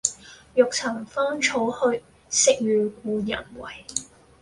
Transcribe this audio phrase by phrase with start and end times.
[0.55, 4.05] 欲尋芳草去，惜與故人違。